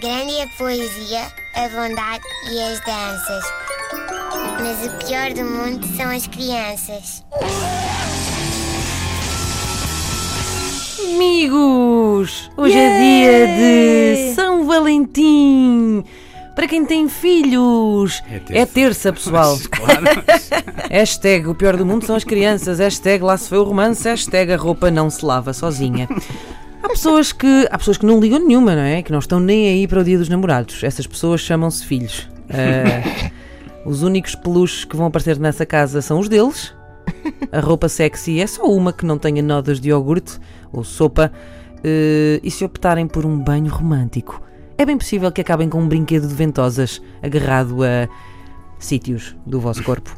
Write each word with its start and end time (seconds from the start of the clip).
Grande 0.00 0.32
é 0.34 0.42
a 0.42 0.46
poesia, 0.58 1.20
a 1.54 1.68
bondade 1.68 2.24
e 2.50 2.60
as 2.60 2.80
danças. 2.80 3.44
Mas 4.60 4.86
o 4.86 5.06
pior 5.06 5.32
do 5.32 5.44
mundo 5.44 5.86
são 5.96 6.10
as 6.10 6.26
crianças. 6.26 7.24
Amigos, 11.14 12.50
hoje 12.56 12.76
é 12.76 12.98
dia 12.98 13.46
de 14.28 14.34
São 14.34 14.66
Valentim. 14.66 16.04
Para 16.56 16.66
quem 16.68 16.84
tem 16.84 17.08
filhos, 17.08 18.22
É 18.30 18.38
terça. 18.38 18.58
é 18.62 18.66
terça, 18.66 19.12
pessoal. 19.12 19.58
Claro. 19.70 20.04
Hashtag 20.90 21.48
o 21.48 21.54
pior 21.54 21.76
do 21.76 21.86
mundo 21.86 22.04
são 22.06 22.14
as 22.16 22.24
crianças. 22.24 22.78
Hashtag 22.78 23.22
lá 23.22 23.36
se 23.36 23.48
foi 23.48 23.58
o 23.58 23.64
romance. 23.64 24.08
Hashtag 24.08 24.52
a 24.52 24.56
roupa 24.56 24.90
não 24.90 25.08
se 25.10 25.24
lava 25.24 25.52
sozinha. 25.52 26.08
Há 26.84 26.88
pessoas 26.90 27.32
que 27.32 27.66
há 27.70 27.78
pessoas 27.78 27.96
que 27.96 28.04
não 28.04 28.20
ligam 28.20 28.38
nenhuma, 28.38 28.76
não 28.76 28.82
é? 28.82 29.02
Que 29.02 29.10
não 29.10 29.18
estão 29.18 29.40
nem 29.40 29.68
aí 29.68 29.88
para 29.88 30.00
o 30.00 30.04
dia 30.04 30.18
dos 30.18 30.28
namorados. 30.28 30.84
Essas 30.84 31.06
pessoas 31.06 31.40
chamam-se 31.40 31.82
filhos. 31.82 32.28
Ah, 32.50 33.30
os 33.86 34.02
únicos 34.02 34.34
peluches 34.34 34.84
que 34.84 34.94
vão 34.94 35.06
aparecer 35.06 35.38
nessa 35.38 35.64
casa 35.64 36.02
são 36.02 36.18
os 36.18 36.28
deles. 36.28 36.74
A 37.50 37.60
roupa 37.60 37.88
sexy 37.88 38.38
é 38.38 38.46
só 38.46 38.64
uma 38.64 38.92
que 38.92 39.06
não 39.06 39.16
tenha 39.16 39.42
nodas 39.42 39.80
de 39.80 39.88
iogurte 39.88 40.38
ou 40.70 40.84
sopa. 40.84 41.32
Eh, 41.82 42.38
e 42.42 42.50
se 42.50 42.62
optarem 42.66 43.06
por 43.06 43.24
um 43.24 43.38
banho 43.38 43.72
romântico, 43.72 44.42
é 44.76 44.84
bem 44.84 44.98
possível 44.98 45.32
que 45.32 45.40
acabem 45.40 45.70
com 45.70 45.80
um 45.80 45.88
brinquedo 45.88 46.28
de 46.28 46.34
ventosas 46.34 47.00
agarrado 47.22 47.82
a 47.82 48.06
sítios 48.84 49.34
do 49.46 49.60
vosso 49.60 49.82
corpo. 49.82 50.10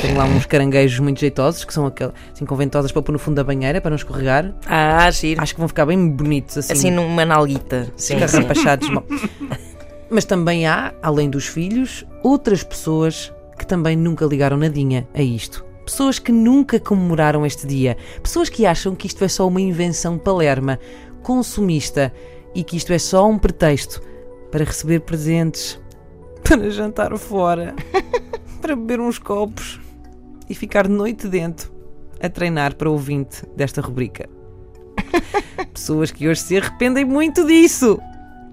Tenho 0.00 0.16
lá 0.16 0.24
uns 0.24 0.46
caranguejos 0.46 0.98
muito 1.00 1.20
jeitosos, 1.20 1.64
que 1.64 1.72
são 1.72 1.86
aquel, 1.86 2.12
assim, 2.32 2.44
com 2.44 2.56
ventosas 2.56 2.92
para 2.92 3.02
pôr 3.02 3.12
no 3.12 3.18
fundo 3.18 3.36
da 3.36 3.44
banheira 3.44 3.80
para 3.80 3.90
não 3.90 3.96
escorregar. 3.96 4.54
Ah, 4.66 5.10
giro. 5.10 5.42
Acho 5.42 5.54
que 5.54 5.60
vão 5.60 5.68
ficar 5.68 5.86
bem 5.86 6.08
bonitos 6.08 6.58
assim, 6.58 6.72
Assim 6.72 6.90
numa 6.90 7.24
nalguita. 7.24 7.92
Sim, 7.96 8.14
sim. 8.14 8.20
carrapachados. 8.20 8.88
Bom. 8.94 9.02
Mas 10.10 10.24
também 10.24 10.66
há, 10.66 10.94
além 11.02 11.28
dos 11.28 11.46
filhos, 11.46 12.04
outras 12.22 12.62
pessoas 12.62 13.32
que 13.58 13.66
também 13.66 13.96
nunca 13.96 14.24
ligaram 14.24 14.56
nadinha 14.56 15.08
a 15.14 15.22
isto. 15.22 15.64
Pessoas 15.84 16.18
que 16.18 16.32
nunca 16.32 16.80
comemoraram 16.80 17.44
este 17.44 17.66
dia. 17.66 17.96
Pessoas 18.22 18.48
que 18.48 18.64
acham 18.64 18.94
que 18.94 19.06
isto 19.06 19.22
é 19.24 19.28
só 19.28 19.46
uma 19.46 19.60
invenção 19.60 20.16
palerma, 20.16 20.78
consumista 21.22 22.12
e 22.54 22.62
que 22.62 22.76
isto 22.76 22.92
é 22.92 22.98
só 22.98 23.28
um 23.28 23.38
pretexto 23.38 24.00
para 24.50 24.64
receber 24.64 25.00
presentes, 25.00 25.80
para 26.44 26.70
jantar 26.70 27.16
fora, 27.18 27.74
para 28.64 28.74
beber 28.74 28.98
uns 28.98 29.18
copos 29.18 29.78
e 30.48 30.54
ficar 30.54 30.86
de 30.88 30.94
noite 30.94 31.28
dentro 31.28 31.70
a 32.18 32.30
treinar 32.30 32.74
para 32.76 32.88
o 32.88 32.92
ouvinte 32.92 33.44
desta 33.54 33.82
rubrica. 33.82 34.26
Pessoas 35.74 36.10
que 36.10 36.26
hoje 36.26 36.40
se 36.40 36.56
arrependem 36.56 37.04
muito 37.04 37.46
disso 37.46 38.00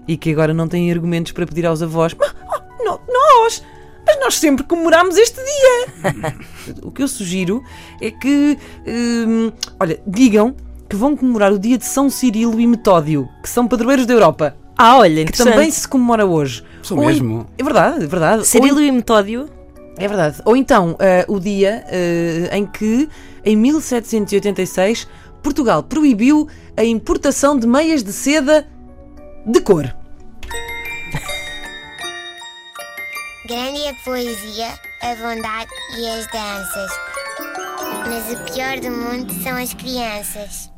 e 0.06 0.18
que 0.18 0.30
agora 0.30 0.52
não 0.52 0.68
têm 0.68 0.92
argumentos 0.92 1.32
para 1.32 1.46
pedir 1.46 1.64
aos 1.64 1.80
avós: 1.82 2.12
"Mas, 2.12 2.34
oh, 2.46 2.84
no- 2.84 3.00
nós! 3.08 3.64
Mas 4.06 4.20
nós 4.20 4.38
sempre 4.38 4.64
comemoramos 4.64 5.16
este 5.16 5.40
dia! 5.42 6.36
o 6.84 6.90
que 6.90 7.02
eu 7.02 7.08
sugiro 7.08 7.62
é 7.98 8.10
que, 8.10 8.58
hum, 8.86 9.50
olha, 9.80 9.98
digam 10.06 10.54
que 10.90 10.94
vão 10.96 11.16
comemorar 11.16 11.50
o 11.54 11.58
dia 11.58 11.78
de 11.78 11.86
São 11.86 12.10
Cirilo 12.10 12.60
e 12.60 12.66
Metódio, 12.66 13.26
que 13.42 13.48
são 13.48 13.66
padroeiros 13.66 14.04
da 14.04 14.12
Europa, 14.12 14.58
Ah, 14.76 14.98
olha, 14.98 15.24
que 15.24 15.38
também 15.38 15.70
se 15.70 15.88
comemora 15.88 16.26
hoje. 16.26 16.62
Sou 16.82 16.98
Ou 16.98 17.04
em- 17.04 17.06
mesmo. 17.06 17.46
É 17.56 17.62
verdade, 17.64 18.04
é 18.04 18.06
verdade. 18.06 18.46
Cirilo 18.46 18.78
e 18.82 18.92
Metódio. 18.92 19.48
É 19.96 20.08
verdade. 20.08 20.40
Ou 20.44 20.56
então, 20.56 20.96
eh, 20.98 21.24
o 21.28 21.38
dia 21.38 21.84
eh, 21.88 22.48
em 22.52 22.66
que, 22.66 23.08
em 23.44 23.56
1786, 23.56 25.06
Portugal 25.42 25.82
proibiu 25.82 26.48
a 26.76 26.84
importação 26.84 27.58
de 27.58 27.66
meias 27.66 28.02
de 28.02 28.12
seda 28.12 28.66
de 29.46 29.60
cor. 29.60 29.94
Grande 33.46 33.88
a 33.88 33.94
poesia, 34.04 34.68
a 35.02 35.14
bondade 35.16 35.70
e 35.98 36.08
as 36.08 36.26
danças. 36.28 36.90
Mas 38.08 38.32
o 38.32 38.52
pior 38.52 38.78
do 38.80 38.90
mundo 38.90 39.32
são 39.42 39.56
as 39.56 39.74
crianças. 39.74 40.70